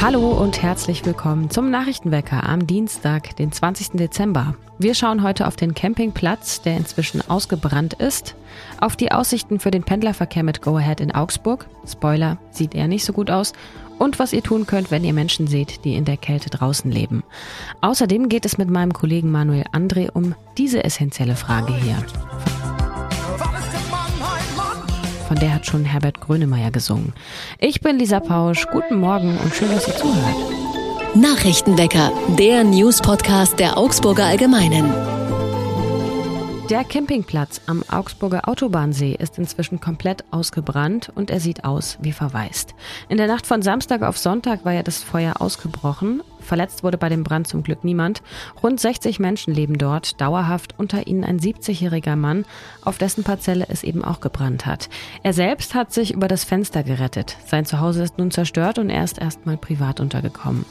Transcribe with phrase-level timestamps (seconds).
[0.00, 3.90] Hallo und herzlich willkommen zum Nachrichtenwecker am Dienstag, den 20.
[3.94, 4.54] Dezember.
[4.78, 8.36] Wir schauen heute auf den Campingplatz, der inzwischen ausgebrannt ist,
[8.80, 11.66] auf die Aussichten für den Pendlerverkehr mit Go Ahead in Augsburg.
[11.84, 13.52] Spoiler, sieht eher nicht so gut aus.
[13.98, 17.24] Und was ihr tun könnt, wenn ihr Menschen seht, die in der Kälte draußen leben.
[17.80, 21.96] Außerdem geht es mit meinem Kollegen Manuel André um diese essentielle Frage hier.
[25.28, 27.12] Von der hat schon Herbert Grönemeyer gesungen.
[27.58, 28.66] Ich bin Lisa Pausch.
[28.72, 31.14] Guten Morgen und schön, dass ihr zuhört.
[31.14, 34.90] Nachrichtenwecker, der News-Podcast der Augsburger Allgemeinen.
[36.70, 42.74] Der Campingplatz am Augsburger Autobahnsee ist inzwischen komplett ausgebrannt und er sieht aus wie verwaist.
[43.10, 47.10] In der Nacht von Samstag auf Sonntag war ja das Feuer ausgebrochen Verletzt wurde bei
[47.10, 48.22] dem Brand zum Glück niemand.
[48.62, 52.46] Rund 60 Menschen leben dort, dauerhaft, unter ihnen ein 70-jähriger Mann,
[52.82, 54.88] auf dessen Parzelle es eben auch gebrannt hat.
[55.22, 57.36] Er selbst hat sich über das Fenster gerettet.
[57.46, 60.64] Sein Zuhause ist nun zerstört und er ist erstmal privat untergekommen.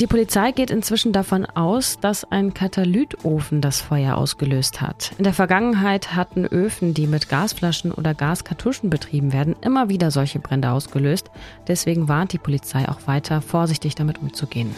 [0.00, 5.12] Die Polizei geht inzwischen davon aus, dass ein Katalytofen das Feuer ausgelöst hat.
[5.18, 10.38] In der Vergangenheit hatten Öfen, die mit Gasflaschen oder Gaskartuschen betrieben werden, immer wieder solche
[10.38, 11.30] Brände ausgelöst.
[11.66, 14.74] Deswegen warnt die Polizei auch weiter, vorsichtig damit umzugehen.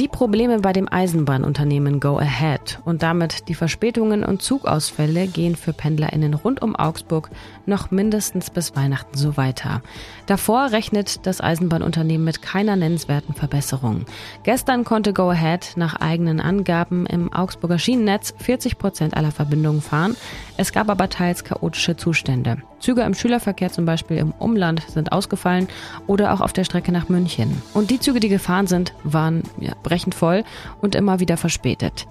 [0.00, 5.74] Die Probleme bei dem Eisenbahnunternehmen Go Ahead und damit die Verspätungen und Zugausfälle gehen für
[5.74, 7.28] PendlerInnen rund um Augsburg
[7.66, 9.82] noch mindestens bis Weihnachten so weiter.
[10.24, 14.06] Davor rechnet das Eisenbahnunternehmen mit keiner nennenswerten Verbesserung.
[14.42, 20.16] Gestern konnte Go Ahead nach eigenen Angaben im Augsburger Schienennetz 40 Prozent aller Verbindungen fahren.
[20.60, 22.58] Es gab aber teils chaotische Zustände.
[22.80, 25.68] Züge im Schülerverkehr zum Beispiel im Umland sind ausgefallen
[26.06, 27.62] oder auch auf der Strecke nach München.
[27.72, 30.44] Und die Züge, die gefahren sind, waren ja, brechend voll
[30.82, 32.06] und immer wieder verspätet.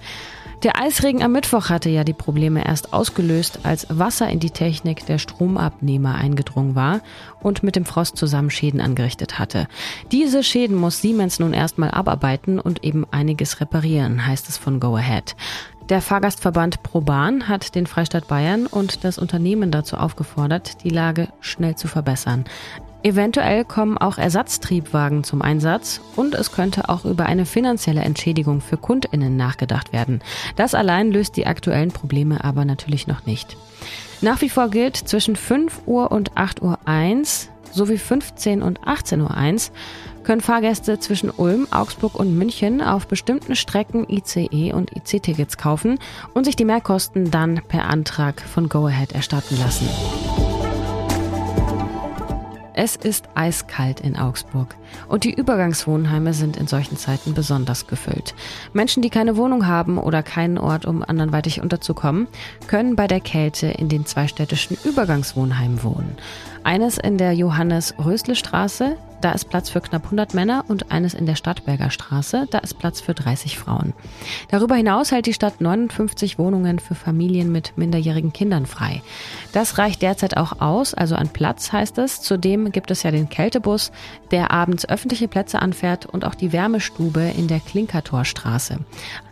[0.64, 5.06] Der Eisregen am Mittwoch hatte ja die Probleme erst ausgelöst, als Wasser in die Technik
[5.06, 7.02] der Stromabnehmer eingedrungen war
[7.41, 9.67] und mit dem Frost zusammen Schäden angerichtet hatte.
[10.11, 14.95] Diese Schäden muss Siemens nun erstmal abarbeiten und eben einiges reparieren, heißt es von Go
[14.95, 15.36] Ahead.
[15.89, 21.75] Der Fahrgastverband ProBahn hat den Freistaat Bayern und das Unternehmen dazu aufgefordert, die Lage schnell
[21.77, 22.45] zu verbessern.
[23.01, 28.78] Eventuell kommen auch Ersatztriebwagen zum Einsatz und es könnte auch über eine finanzielle Entschädigung für
[28.78, 30.22] Kundinnen nachgedacht werden.
[30.57, 33.57] Das allein löst die aktuellen Probleme aber natürlich noch nicht.
[34.22, 39.22] Nach wie vor gilt zwischen 5 Uhr und 8 Uhr 1 sowie 15 und 18
[39.22, 39.72] Uhr 1
[40.24, 46.00] können Fahrgäste zwischen Ulm, Augsburg und München auf bestimmten Strecken ICE und IC-Tickets kaufen
[46.34, 49.88] und sich die Mehrkosten dann per Antrag von Go Ahead erstatten lassen.
[52.81, 54.74] Es ist eiskalt in Augsburg
[55.09, 58.34] und die Übergangswohnheime sind in solchen Zeiten besonders gefüllt.
[58.72, 62.29] Menschen, die keine Wohnung haben oder keinen Ort, um anderweitig unterzukommen,
[62.68, 66.16] können bei der Kälte in den zweistädtischen Übergangswohnheimen wohnen.
[66.63, 71.35] Eines in der Johannes-Rösle-Straße, da ist Platz für knapp 100 Männer und eines in der
[71.35, 73.94] Stadtberger Straße, da ist Platz für 30 Frauen.
[74.50, 79.02] Darüber hinaus hält die Stadt 59 Wohnungen für Familien mit minderjährigen Kindern frei.
[79.52, 82.22] Das reicht derzeit auch aus, also an Platz heißt es.
[82.22, 83.91] Zudem gibt es ja den Kältebus,
[84.31, 88.79] der abends öffentliche Plätze anfährt und auch die Wärmestube in der Klinkertorstraße,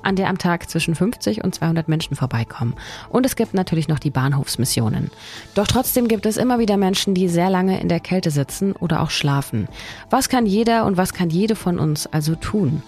[0.03, 2.76] an der am Tag zwischen 50 und 200 Menschen vorbeikommen.
[3.09, 5.12] Und es gibt natürlich noch die Bahnhofsmissionen.
[5.56, 9.02] Doch trotzdem gibt es immer wieder Menschen, die sehr lange in der Kälte sitzen oder
[9.02, 9.68] auch schlafen.
[10.10, 12.84] Was kann jeder und was kann jede von uns also tun?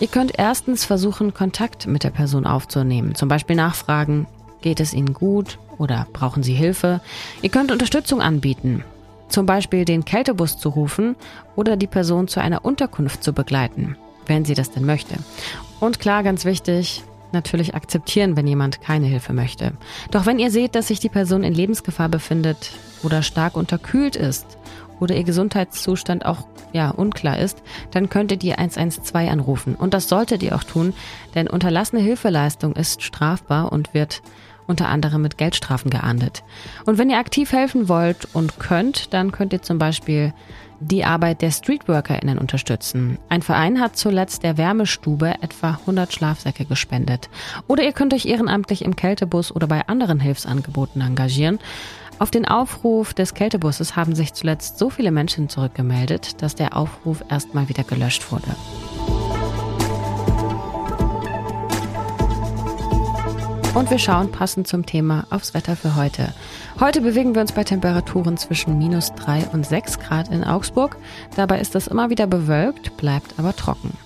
[0.00, 3.14] Ihr könnt erstens versuchen, Kontakt mit der Person aufzunehmen.
[3.14, 4.26] Zum Beispiel nachfragen,
[4.60, 7.00] geht es Ihnen gut oder brauchen Sie Hilfe?
[7.40, 8.84] Ihr könnt Unterstützung anbieten.
[9.28, 11.16] Zum Beispiel den Kältebus zu rufen
[11.56, 15.14] oder die Person zu einer Unterkunft zu begleiten, wenn sie das denn möchte.
[15.80, 19.72] Und klar, ganz wichtig, natürlich akzeptieren, wenn jemand keine Hilfe möchte.
[20.10, 22.72] Doch wenn ihr seht, dass sich die Person in Lebensgefahr befindet
[23.02, 24.58] oder stark unterkühlt ist
[25.02, 30.42] oder ihr Gesundheitszustand auch ja unklar ist, dann könntet ihr 112 anrufen und das solltet
[30.42, 30.94] ihr auch tun,
[31.34, 34.22] denn unterlassene Hilfeleistung ist strafbar und wird
[34.68, 36.44] unter anderem mit Geldstrafen geahndet.
[36.86, 40.32] Und wenn ihr aktiv helfen wollt und könnt, dann könnt ihr zum Beispiel
[40.78, 43.18] die Arbeit der StreetworkerInnen unterstützen.
[43.28, 47.28] Ein Verein hat zuletzt der Wärmestube etwa 100 Schlafsäcke gespendet.
[47.68, 51.58] Oder ihr könnt euch ehrenamtlich im Kältebus oder bei anderen Hilfsangeboten engagieren.
[52.22, 57.24] Auf den Aufruf des Kältebusses haben sich zuletzt so viele Menschen zurückgemeldet, dass der Aufruf
[57.28, 58.46] erstmal wieder gelöscht wurde.
[63.74, 66.32] Und wir schauen passend zum Thema aufs Wetter für heute.
[66.78, 70.98] Heute bewegen wir uns bei Temperaturen zwischen minus 3 und 6 Grad in Augsburg.
[71.34, 73.98] Dabei ist es immer wieder bewölkt, bleibt aber trocken.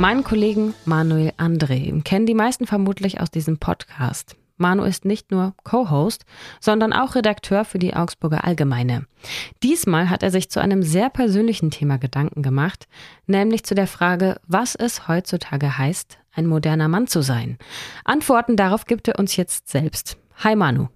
[0.00, 4.34] Meinen Kollegen Manuel André kennen die meisten vermutlich aus diesem Podcast.
[4.56, 6.24] Manu ist nicht nur Co-Host,
[6.58, 9.04] sondern auch Redakteur für die Augsburger Allgemeine.
[9.62, 12.88] Diesmal hat er sich zu einem sehr persönlichen Thema Gedanken gemacht,
[13.26, 17.58] nämlich zu der Frage, was es heutzutage heißt, ein moderner Mann zu sein.
[18.02, 20.16] Antworten darauf gibt er uns jetzt selbst.
[20.38, 20.88] Hi Manu.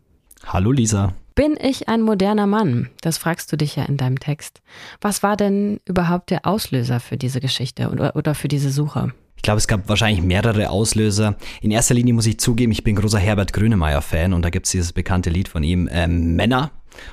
[0.47, 1.12] Hallo Lisa.
[1.34, 2.90] Bin ich ein moderner Mann?
[3.00, 4.62] Das fragst du dich ja in deinem Text.
[5.00, 9.12] Was war denn überhaupt der Auslöser für diese Geschichte oder, für diese Suche?
[9.34, 11.34] Ich glaube, es gab wahrscheinlich mehrere Auslöser.
[11.60, 14.72] In erster Linie muss ich zugeben, ich bin großer Herbert Grönemeyer-Fan und da gibt es
[14.72, 16.70] dieses bekannte Lied von ihm, äh, Männer.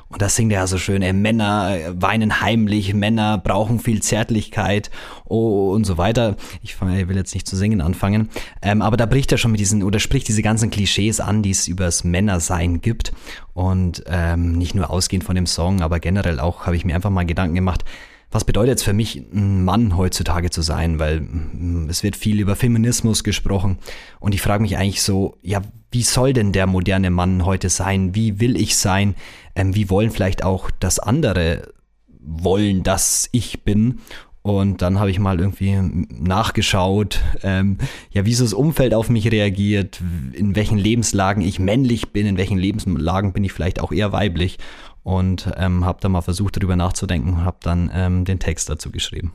[0.10, 4.92] Und das singt er ja so schön, ey, Männer weinen heimlich, Männer brauchen viel Zärtlichkeit
[5.26, 6.36] oh, und so weiter.
[6.62, 8.30] Ich, will jetzt nicht zu singen anfangen.
[8.62, 11.52] Ähm, aber da bricht er schon mit diesen, oder spricht diese ganzen Klischees an, die
[11.52, 13.14] es übers Männersein gibt.
[13.54, 17.10] Und ähm, nicht nur ausgehend von dem Song, aber generell auch habe ich mir einfach
[17.10, 17.84] mal Gedanken gemacht,
[18.32, 21.00] was bedeutet es für mich, ein Mann heutzutage zu sein?
[21.00, 23.78] Weil mm, es wird viel über Feminismus gesprochen
[24.20, 25.62] und ich frage mich eigentlich so, ja,
[25.92, 28.16] wie soll denn der moderne Mann heute sein?
[28.16, 29.16] Wie will ich sein?
[29.56, 31.74] Ähm, wie wollen vielleicht auch das andere
[32.20, 34.00] wollen, dass ich bin?
[34.44, 35.78] Und dann habe ich mal irgendwie
[36.10, 37.78] nachgeschaut, ähm,
[38.10, 40.02] ja, wie so das Umfeld auf mich reagiert,
[40.34, 44.58] in welchen Lebenslagen ich männlich bin, in welchen Lebenslagen bin ich vielleicht auch eher weiblich
[45.04, 48.92] und ähm, habe da mal versucht, darüber nachzudenken und habe dann ähm, den Text dazu
[48.92, 49.34] geschrieben.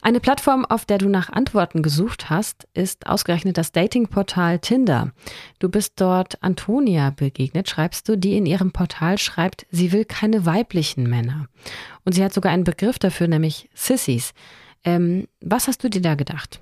[0.00, 5.12] Eine Plattform, auf der du nach Antworten gesucht hast, ist ausgerechnet das Datingportal Tinder.
[5.58, 10.46] Du bist dort Antonia begegnet, schreibst du, die in ihrem Portal schreibt, sie will keine
[10.46, 11.48] weiblichen Männer.
[12.04, 14.34] Und sie hat sogar einen Begriff dafür, nämlich Sissies.
[14.84, 16.60] Ähm, was hast du dir da gedacht?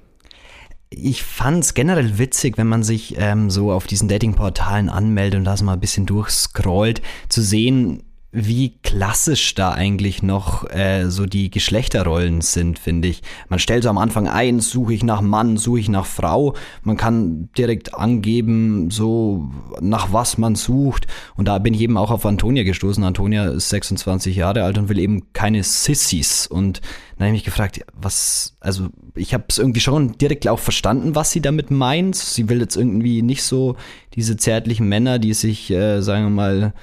[0.91, 5.45] ich fand es generell witzig, wenn man sich ähm, so auf diesen Datingportalen anmeldet und
[5.45, 8.05] da so mal ein bisschen durchscrollt, zu sehen,
[8.39, 13.23] wie klassisch da eigentlich noch äh, so die Geschlechterrollen sind, finde ich.
[13.49, 16.55] Man stellt so am Anfang ein, suche ich nach Mann, suche ich nach Frau.
[16.83, 19.51] Man kann direkt angeben, so
[19.81, 21.07] nach was man sucht.
[21.37, 23.03] Und da bin ich eben auch auf Antonia gestoßen.
[23.05, 26.47] Antonia ist 26 Jahre alt und will eben keine Sissies.
[26.47, 26.83] Und
[27.17, 31.15] dann habe ich mich gefragt, was, also ich habe es irgendwie schon direkt auch verstanden,
[31.15, 32.17] was sie damit meint.
[32.17, 33.77] Sie will jetzt irgendwie nicht so
[34.15, 36.75] diese zärtlichen Männer, die sich, äh, sagen wir mal,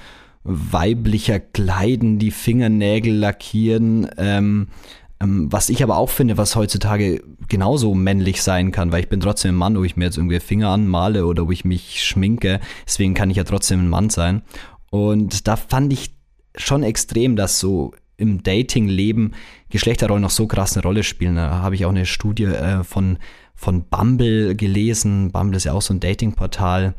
[0.44, 4.08] weiblicher kleiden, die Fingernägel lackieren.
[4.18, 4.68] Ähm,
[5.20, 9.20] ähm, was ich aber auch finde, was heutzutage genauso männlich sein kann, weil ich bin
[9.20, 12.60] trotzdem ein Mann, wo ich mir jetzt irgendwie Finger anmale oder wo ich mich schminke.
[12.86, 14.42] Deswegen kann ich ja trotzdem ein Mann sein.
[14.90, 16.14] Und da fand ich
[16.56, 19.32] schon extrem, dass so im Dating-Leben
[19.70, 21.36] Geschlechterrollen noch so krass eine Rolle spielen.
[21.36, 23.18] Da habe ich auch eine Studie äh, von,
[23.54, 25.32] von Bumble gelesen.
[25.32, 26.94] Bumble ist ja auch so ein Dating-Portal,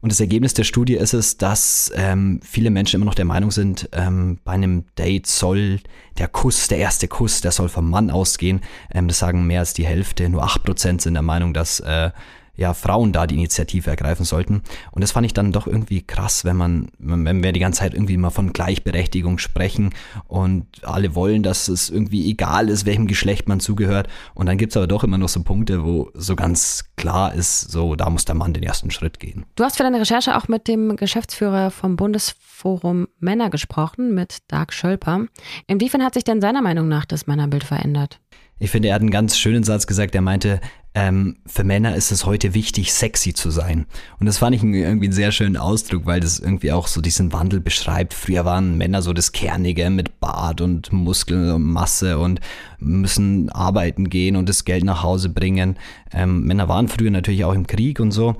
[0.00, 3.50] und das Ergebnis der Studie ist es, dass ähm, viele Menschen immer noch der Meinung
[3.50, 5.80] sind, ähm, bei einem Date soll
[6.18, 8.60] der Kuss, der erste Kuss, der soll vom Mann ausgehen.
[8.92, 10.28] Ähm, das sagen mehr als die Hälfte.
[10.28, 12.10] Nur acht Prozent sind der Meinung, dass äh,
[12.58, 14.62] ja, Frauen da die Initiative ergreifen sollten.
[14.90, 17.94] Und das fand ich dann doch irgendwie krass, wenn man, wenn wir die ganze Zeit
[17.94, 19.94] irgendwie mal von Gleichberechtigung sprechen
[20.26, 24.08] und alle wollen, dass es irgendwie egal ist, welchem Geschlecht man zugehört.
[24.34, 27.94] Und dann gibt's aber doch immer noch so Punkte, wo so ganz klar ist, so,
[27.94, 29.46] da muss der Mann den ersten Schritt gehen.
[29.54, 34.72] Du hast für deine Recherche auch mit dem Geschäftsführer vom Bundesforum Männer gesprochen, mit Dark
[34.72, 35.26] Schölper.
[35.68, 38.18] Inwiefern hat sich denn seiner Meinung nach das Männerbild verändert?
[38.58, 40.16] Ich finde, er hat einen ganz schönen Satz gesagt.
[40.16, 40.60] Er meinte,
[40.98, 43.86] ähm, für Männer ist es heute wichtig, sexy zu sein.
[44.18, 47.32] Und das fand ich irgendwie einen sehr schönen Ausdruck, weil das irgendwie auch so diesen
[47.32, 48.14] Wandel beschreibt.
[48.14, 52.40] Früher waren Männer so das Kernige mit Bart und Muskeln und Masse und
[52.80, 55.76] müssen arbeiten gehen und das Geld nach Hause bringen.
[56.12, 58.34] Ähm, Männer waren früher natürlich auch im Krieg und so.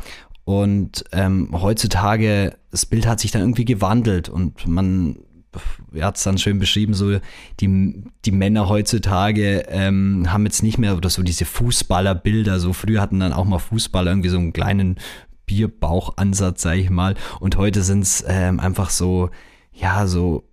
[0.45, 5.21] Und ähm, heutzutage, das Bild hat sich dann irgendwie gewandelt und man
[5.95, 7.19] er hat es dann schön beschrieben, so
[7.61, 13.01] die, die Männer heutzutage ähm, haben jetzt nicht mehr oder so diese Fußballerbilder, so früher
[13.01, 14.97] hatten dann auch mal Fußballer irgendwie so einen kleinen
[15.47, 19.31] Bierbauchansatz, sag ich mal, und heute sind es ähm, einfach so,
[19.73, 20.45] ja, so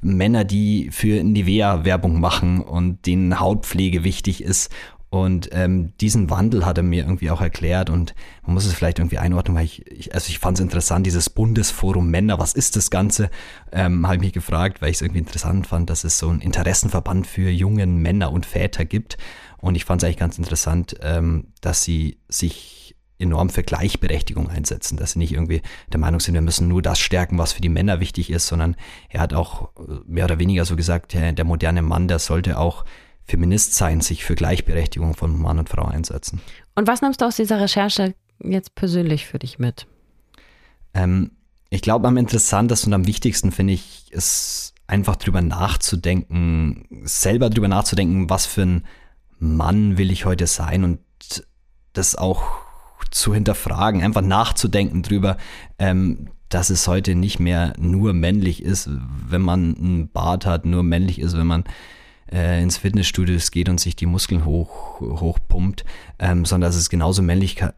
[0.00, 4.70] Männer, die für Nivea Werbung machen und denen Hautpflege wichtig ist
[5.08, 8.98] und ähm, diesen Wandel hat er mir irgendwie auch erklärt und man muss es vielleicht
[8.98, 12.74] irgendwie einordnen, weil ich, ich also ich fand es interessant, dieses Bundesforum Männer, was ist
[12.74, 13.30] das Ganze?
[13.70, 16.40] Ähm, habe ich mich gefragt, weil ich es irgendwie interessant fand, dass es so einen
[16.40, 19.16] Interessenverband für jungen Männer und Väter gibt.
[19.58, 24.96] Und ich fand es eigentlich ganz interessant, ähm, dass sie sich enorm für Gleichberechtigung einsetzen,
[24.96, 27.68] dass sie nicht irgendwie der Meinung sind, wir müssen nur das stärken, was für die
[27.68, 28.76] Männer wichtig ist, sondern
[29.08, 29.70] er hat auch
[30.04, 32.84] mehr oder weniger so gesagt, der moderne Mann, der sollte auch
[33.26, 36.40] Feminist sein, sich für Gleichberechtigung von Mann und Frau einsetzen.
[36.74, 39.86] Und was nimmst du aus dieser Recherche jetzt persönlich für dich mit?
[40.94, 41.32] Ähm,
[41.70, 47.68] ich glaube, am interessantesten und am wichtigsten finde ich, ist einfach drüber nachzudenken, selber drüber
[47.68, 48.86] nachzudenken, was für ein
[49.38, 51.00] Mann will ich heute sein und
[51.92, 52.44] das auch
[53.10, 55.36] zu hinterfragen, einfach nachzudenken drüber,
[55.78, 58.88] ähm, dass es heute nicht mehr nur männlich ist,
[59.28, 61.64] wenn man einen Bart hat, nur männlich ist, wenn man
[62.32, 65.84] äh, ins Fitnessstudio geht und sich die Muskeln hoch, hochpumpt,
[66.18, 67.72] ähm, sondern dass es genauso männlich, äh,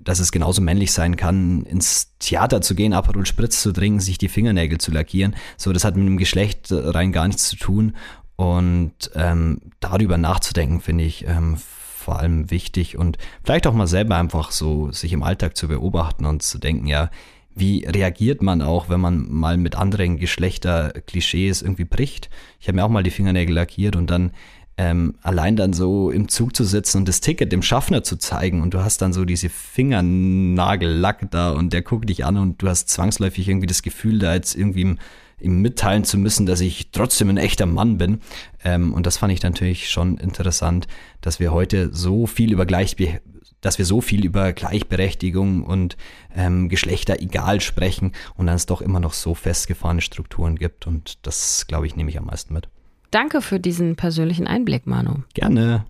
[0.00, 4.18] dass es genauso männlich sein kann, ins Theater zu gehen, Aperol Spritz zu trinken, sich
[4.18, 5.36] die Fingernägel zu lackieren.
[5.56, 7.94] So, das hat mit dem Geschlecht rein gar nichts zu tun.
[8.36, 11.56] Und ähm, darüber nachzudenken, finde ich ähm,
[12.02, 16.26] vor allem wichtig und vielleicht auch mal selber einfach so sich im Alltag zu beobachten
[16.26, 17.10] und zu denken, ja,
[17.54, 22.30] wie reagiert man auch, wenn man mal mit anderen Geschlechterklischees irgendwie bricht?
[22.60, 24.32] Ich habe mir auch mal die Fingernägel lackiert und dann
[24.78, 28.62] ähm, allein dann so im Zug zu sitzen und das Ticket dem Schaffner zu zeigen
[28.62, 32.68] und du hast dann so diese Fingernagellack da und der guckt dich an und du
[32.68, 34.98] hast zwangsläufig irgendwie das Gefühl, da jetzt irgendwie ihm,
[35.40, 38.20] ihm mitteilen zu müssen, dass ich trotzdem ein echter Mann bin.
[38.64, 40.86] Ähm, und das fand ich natürlich schon interessant,
[41.20, 43.20] dass wir heute so viel über Gleichbe
[43.62, 45.96] dass wir so viel über Gleichberechtigung und
[46.36, 50.86] ähm, Geschlechter egal sprechen und dann es doch immer noch so festgefahrene Strukturen gibt.
[50.86, 52.68] Und das, glaube ich, nehme ich am meisten mit.
[53.10, 55.22] Danke für diesen persönlichen Einblick, Manu.
[55.32, 55.86] Gerne.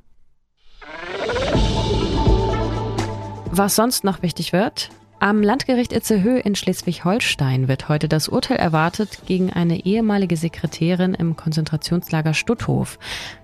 [3.50, 4.90] Was sonst noch wichtig wird,
[5.22, 11.36] am Landgericht Itzehoe in Schleswig-Holstein wird heute das Urteil erwartet gegen eine ehemalige Sekretärin im
[11.36, 12.98] Konzentrationslager Stutthof.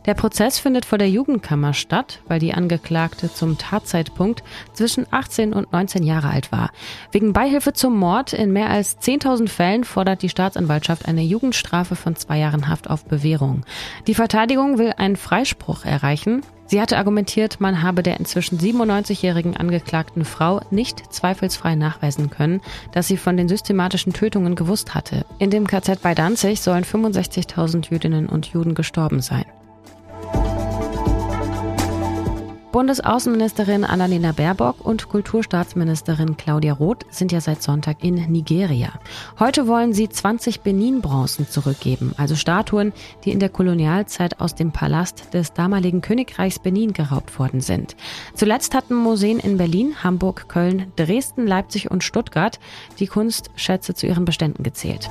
[0.05, 4.43] Der Prozess findet vor der Jugendkammer statt, weil die Angeklagte zum Tatzeitpunkt
[4.73, 6.73] zwischen 18 und 19 Jahre alt war.
[7.13, 12.17] Wegen Beihilfe zum Mord in mehr als 10.000 Fällen fordert die Staatsanwaltschaft eine Jugendstrafe von
[12.17, 13.65] zwei Jahren Haft auf Bewährung.
[14.09, 16.43] Die Verteidigung will einen Freispruch erreichen.
[16.71, 22.61] Sie hatte argumentiert, man habe der inzwischen 97-jährigen angeklagten Frau nicht zweifelsfrei nachweisen können,
[22.93, 25.25] dass sie von den systematischen Tötungen gewusst hatte.
[25.39, 29.47] In dem KZ bei Danzig sollen 65.000 Jüdinnen und Juden gestorben sein.
[32.71, 38.93] Bundesaußenministerin Annalena Baerbock und Kulturstaatsministerin Claudia Roth sind ja seit Sonntag in Nigeria.
[39.39, 42.93] Heute wollen sie 20 Benin-Bronzen zurückgeben, also Statuen,
[43.25, 47.97] die in der Kolonialzeit aus dem Palast des damaligen Königreichs Benin geraubt worden sind.
[48.35, 52.61] Zuletzt hatten Museen in Berlin, Hamburg, Köln, Dresden, Leipzig und Stuttgart
[52.99, 55.09] die Kunstschätze zu ihren Beständen gezählt.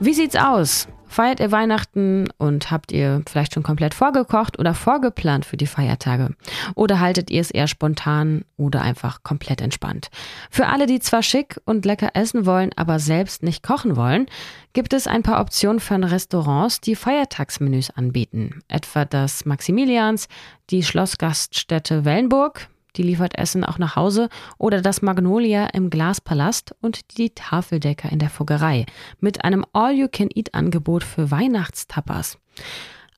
[0.00, 0.88] Wie sieht's aus?
[1.12, 6.30] Feiert ihr Weihnachten und habt ihr vielleicht schon komplett vorgekocht oder vorgeplant für die Feiertage?
[6.74, 10.08] Oder haltet ihr es eher spontan oder einfach komplett entspannt?
[10.50, 14.24] Für alle, die zwar schick und lecker essen wollen, aber selbst nicht kochen wollen,
[14.72, 18.62] gibt es ein paar Optionen von Restaurants, die Feiertagsmenüs anbieten.
[18.68, 20.28] Etwa das Maximilians,
[20.70, 27.18] die Schlossgaststätte Wellenburg, die liefert Essen auch nach Hause, oder das Magnolia im Glaspalast und
[27.18, 28.86] die Tafeldecker in der Fuggerei
[29.20, 32.38] mit einem All-You-Can-Eat-Angebot für Weihnachtstapas.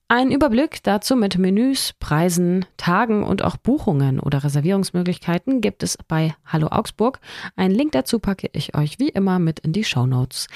[0.09, 6.35] Ein Überblick dazu mit Menüs, Preisen, Tagen und auch Buchungen oder Reservierungsmöglichkeiten gibt es bei
[6.45, 7.21] Hallo Augsburg.
[7.57, 10.47] Einen Link dazu packe ich euch wie immer mit in die Show Notes.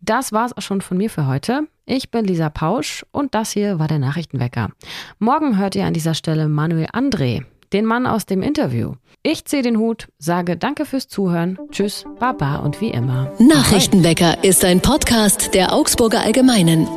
[0.00, 1.68] Das war's auch schon von mir für heute.
[1.86, 4.70] Ich bin Lisa Pausch und das hier war der Nachrichtenwecker.
[5.18, 8.94] Morgen hört ihr an dieser Stelle Manuel André den Mann aus dem Interview.
[9.22, 13.32] Ich ziehe den Hut, sage Danke fürs Zuhören, Tschüss, Baba und wie immer.
[13.38, 16.88] Nachrichtenwecker ist ein Podcast der Augsburger Allgemeinen.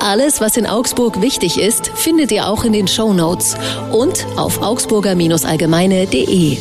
[0.00, 3.56] Alles, was in Augsburg wichtig ist, findet ihr auch in den Show Notes
[3.92, 6.56] und auf augsburger-allgemeine.de.